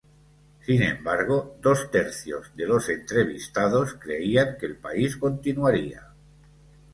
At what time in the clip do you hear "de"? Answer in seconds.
2.55-2.65